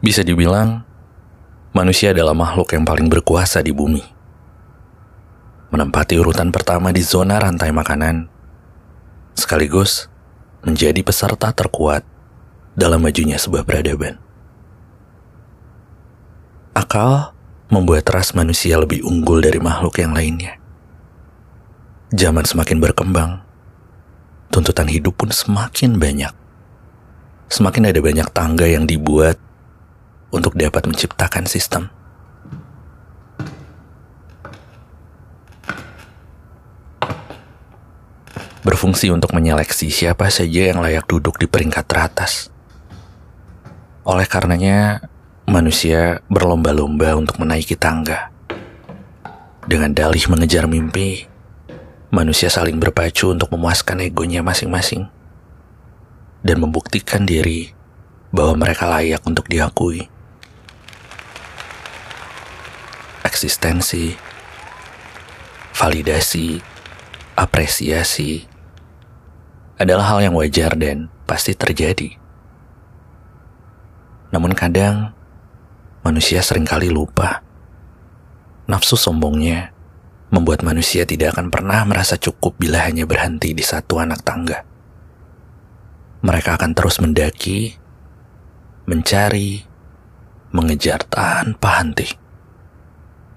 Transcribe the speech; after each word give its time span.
Bisa 0.00 0.24
dibilang, 0.24 0.80
manusia 1.76 2.16
adalah 2.16 2.32
makhluk 2.32 2.72
yang 2.72 2.88
paling 2.88 3.12
berkuasa 3.12 3.60
di 3.60 3.68
bumi. 3.68 4.00
Menempati 5.68 6.16
urutan 6.16 6.48
pertama 6.48 6.88
di 6.88 7.04
zona 7.04 7.36
rantai 7.36 7.68
makanan, 7.68 8.32
sekaligus 9.36 10.08
menjadi 10.64 11.04
peserta 11.04 11.52
terkuat 11.52 12.00
dalam 12.72 13.04
majunya 13.04 13.36
sebuah 13.36 13.60
peradaban. 13.60 14.16
Akal 16.72 17.36
membuat 17.68 18.08
ras 18.08 18.32
manusia 18.32 18.80
lebih 18.80 19.04
unggul 19.04 19.44
dari 19.44 19.60
makhluk 19.60 20.00
yang 20.00 20.16
lainnya. 20.16 20.56
Zaman 22.10 22.48
semakin 22.48 22.80
berkembang, 22.80 23.44
tuntutan 24.48 24.88
hidup 24.88 25.12
pun 25.20 25.28
semakin 25.28 26.00
banyak. 26.00 26.32
Semakin 27.52 27.92
ada 27.92 28.00
banyak 28.00 28.28
tangga 28.32 28.64
yang 28.64 28.88
dibuat 28.88 29.36
untuk 30.30 30.54
dapat 30.54 30.86
menciptakan 30.86 31.46
sistem. 31.46 31.90
Berfungsi 38.60 39.08
untuk 39.10 39.32
menyeleksi 39.32 39.88
siapa 39.88 40.28
saja 40.28 40.70
yang 40.70 40.84
layak 40.84 41.08
duduk 41.08 41.40
di 41.40 41.48
peringkat 41.48 41.84
teratas. 41.88 42.52
Oleh 44.04 44.28
karenanya, 44.28 45.04
manusia 45.48 46.20
berlomba-lomba 46.28 47.16
untuk 47.16 47.40
menaiki 47.40 47.74
tangga. 47.74 48.28
Dengan 49.64 49.96
dalih 49.96 50.24
mengejar 50.28 50.68
mimpi, 50.68 51.24
manusia 52.12 52.52
saling 52.52 52.76
berpacu 52.76 53.32
untuk 53.32 53.48
memuaskan 53.54 54.02
egonya 54.02 54.44
masing-masing 54.44 55.08
dan 56.44 56.56
membuktikan 56.60 57.24
diri 57.24 57.72
bahwa 58.28 58.66
mereka 58.66 58.88
layak 58.88 59.22
untuk 59.24 59.46
diakui. 59.48 60.19
Eksistensi, 63.40 64.12
validasi, 65.72 66.60
apresiasi 67.40 68.44
adalah 69.80 70.12
hal 70.12 70.28
yang 70.28 70.36
wajar 70.36 70.76
dan 70.76 71.08
pasti 71.24 71.56
terjadi. 71.56 72.20
Namun 74.28 74.52
kadang 74.52 75.16
manusia 76.04 76.44
sering 76.44 76.68
kali 76.68 76.92
lupa. 76.92 77.40
Nafsu 78.68 79.00
sombongnya 79.00 79.72
membuat 80.28 80.60
manusia 80.60 81.08
tidak 81.08 81.32
akan 81.32 81.48
pernah 81.48 81.80
merasa 81.88 82.20
cukup 82.20 82.60
bila 82.60 82.84
hanya 82.84 83.08
berhenti 83.08 83.56
di 83.56 83.64
satu 83.64 84.04
anak 84.04 84.20
tangga. 84.20 84.68
Mereka 86.20 86.60
akan 86.60 86.76
terus 86.76 87.00
mendaki, 87.00 87.72
mencari, 88.84 89.64
mengejar 90.52 91.08
tanpa 91.08 91.80
henti. 91.80 92.19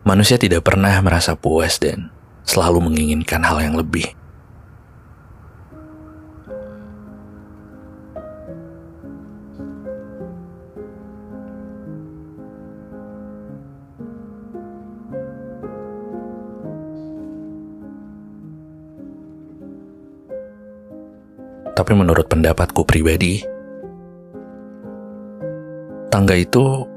Manusia 0.04 0.36
tidak 0.36 0.68
pernah 0.68 0.92
merasa 1.00 1.32
puas 1.32 1.80
dan 1.80 2.12
selalu 2.44 2.92
menginginkan 2.92 3.40
hal 3.40 3.64
yang 3.64 3.80
lebih. 3.80 4.12
Tapi 21.74 21.92
menurut 21.96 22.28
pendapatku 22.28 22.84
pribadi, 22.84 23.40
tangga 26.12 26.36
itu 26.36 26.92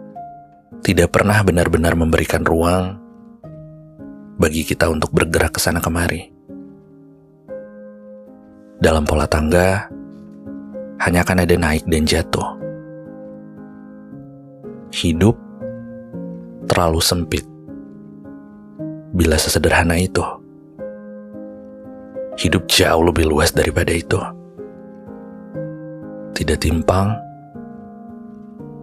tidak 0.82 1.14
pernah 1.14 1.42
benar-benar 1.42 1.98
memberikan 1.98 2.42
ruang 2.42 2.98
bagi 4.36 4.62
kita 4.62 4.86
untuk 4.86 5.10
bergerak 5.12 5.56
ke 5.56 5.60
sana 5.60 5.80
kemari. 5.80 6.30
Dalam 8.76 9.08
pola 9.08 9.24
tangga, 9.24 9.88
hanya 11.00 11.24
akan 11.24 11.42
ada 11.42 11.56
naik 11.56 11.84
dan 11.88 12.04
jatuh. 12.04 12.48
Hidup 14.92 15.36
terlalu 16.68 17.00
sempit 17.00 17.44
bila 19.16 19.40
sesederhana 19.40 19.96
itu. 19.96 20.22
Hidup 22.36 22.68
jauh 22.68 23.00
lebih 23.00 23.32
luas 23.32 23.48
daripada 23.56 23.96
itu 23.96 24.20
tidak 26.36 26.60
timpang, 26.60 27.16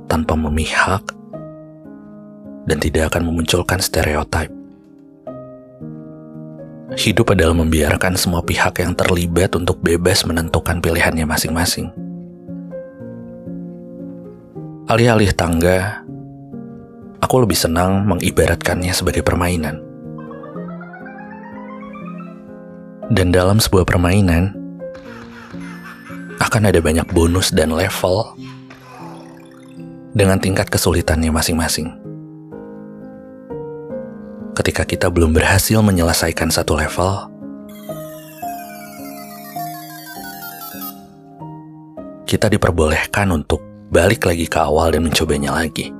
tanpa 0.10 0.34
memihak, 0.34 1.06
dan 2.68 2.78
tidak 2.80 3.14
akan 3.14 3.28
memunculkan 3.32 3.80
stereotip. 3.84 4.52
Hidup 6.94 7.34
adalah 7.34 7.58
membiarkan 7.58 8.14
semua 8.14 8.46
pihak 8.46 8.78
yang 8.78 8.94
terlibat 8.94 9.58
untuk 9.58 9.82
bebas 9.82 10.30
menentukan 10.30 10.78
pilihannya 10.78 11.26
masing-masing. 11.26 11.90
Alih-alih 14.86 15.34
tangga, 15.34 16.06
aku 17.18 17.42
lebih 17.42 17.58
senang 17.58 18.06
mengibaratkannya 18.06 18.94
sebagai 18.94 19.26
permainan. 19.26 19.82
Dan 23.10 23.34
dalam 23.34 23.58
sebuah 23.58 23.90
permainan, 23.90 24.54
akan 26.38 26.70
ada 26.70 26.78
banyak 26.78 27.10
bonus 27.10 27.50
dan 27.50 27.74
level 27.74 28.38
dengan 30.14 30.38
tingkat 30.38 30.70
kesulitannya 30.70 31.34
masing-masing. 31.34 32.03
Ketika 34.64 34.88
kita 34.88 35.12
belum 35.12 35.36
berhasil 35.36 35.76
menyelesaikan 35.84 36.48
satu 36.48 36.80
level, 36.80 37.28
kita 42.24 42.48
diperbolehkan 42.48 43.28
untuk 43.36 43.60
balik 43.92 44.24
lagi 44.24 44.48
ke 44.48 44.56
awal 44.56 44.96
dan 44.96 45.04
mencobanya 45.04 45.52
lagi. 45.52 45.92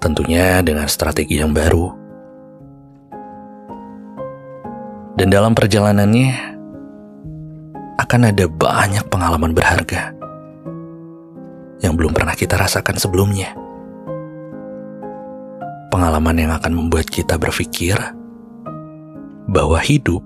Tentunya 0.00 0.64
dengan 0.64 0.88
strategi 0.88 1.44
yang 1.44 1.52
baru. 1.52 1.92
Dan 5.20 5.28
dalam 5.28 5.52
perjalanannya, 5.52 6.56
akan 8.00 8.32
ada 8.32 8.48
banyak 8.48 9.04
pengalaman 9.12 9.52
berharga 9.52 10.08
yang 11.84 12.00
belum 12.00 12.16
pernah 12.16 12.32
kita 12.32 12.56
rasakan 12.56 12.96
sebelumnya. 12.96 13.63
Pengalaman 15.94 16.34
yang 16.34 16.50
akan 16.50 16.74
membuat 16.74 17.06
kita 17.06 17.38
berpikir 17.38 17.94
bahwa 19.46 19.78
hidup 19.78 20.18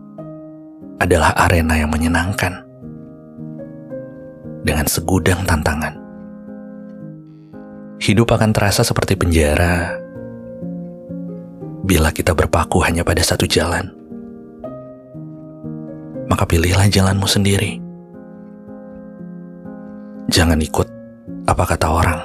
adalah 0.96 1.36
arena 1.44 1.76
yang 1.76 1.92
menyenangkan 1.92 2.64
dengan 4.64 4.88
segudang 4.88 5.44
tantangan. 5.44 5.92
Hidup 8.00 8.32
akan 8.32 8.56
terasa 8.56 8.80
seperti 8.80 9.12
penjara 9.20 9.92
bila 11.84 12.16
kita 12.16 12.32
berpaku 12.32 12.80
hanya 12.88 13.04
pada 13.04 13.20
satu 13.20 13.44
jalan 13.44 13.92
maka 16.32 16.48
pilihlah 16.48 16.88
jalanmu 16.88 17.28
sendiri. 17.28 17.76
Jangan 20.32 20.64
ikut 20.64 20.88
apa 21.44 21.64
kata 21.68 21.86
orang. 21.92 22.20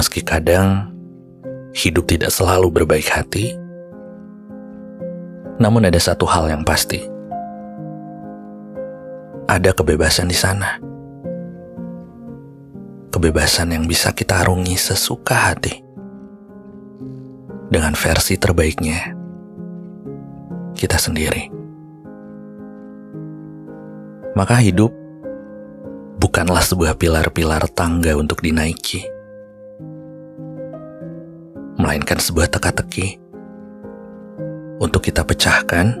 Meski 0.00 0.24
kadang 0.24 0.95
hidup 1.76 2.08
tidak 2.08 2.32
selalu 2.32 2.72
berbaik 2.72 3.04
hati, 3.12 3.52
namun 5.60 5.84
ada 5.84 6.00
satu 6.00 6.24
hal 6.24 6.48
yang 6.48 6.64
pasti. 6.64 7.04
Ada 9.46 9.76
kebebasan 9.76 10.26
di 10.26 10.34
sana. 10.34 10.80
Kebebasan 13.12 13.76
yang 13.76 13.84
bisa 13.84 14.10
kita 14.10 14.42
arungi 14.42 14.74
sesuka 14.74 15.52
hati. 15.52 15.84
Dengan 17.68 17.92
versi 17.92 18.38
terbaiknya 18.38 19.14
kita 20.78 20.98
sendiri 21.02 21.56
maka 24.36 24.60
hidup 24.60 24.92
bukanlah 26.20 26.60
sebuah 26.60 27.00
pilar-pilar 27.00 27.72
tangga 27.72 28.12
untuk 28.20 28.44
dinaiki, 28.44 29.08
melainkan 31.86 32.18
sebuah 32.18 32.50
teka-teki 32.50 33.14
untuk 34.82 35.06
kita 35.06 35.22
pecahkan 35.22 35.94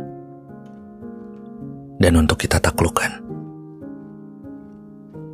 dan 2.02 2.12
untuk 2.18 2.42
kita 2.42 2.58
taklukkan. 2.58 3.22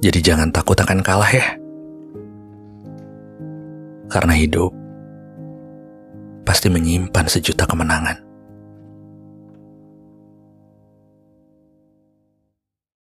Jadi 0.04 0.18
jangan 0.20 0.52
takut 0.52 0.76
akan 0.76 1.00
kalah 1.00 1.32
ya. 1.32 1.56
Karena 4.12 4.36
hidup 4.36 4.76
pasti 6.44 6.68
menyimpan 6.68 7.32
sejuta 7.32 7.64
kemenangan. 7.64 8.31